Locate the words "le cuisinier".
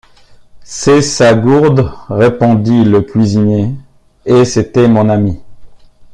2.85-3.69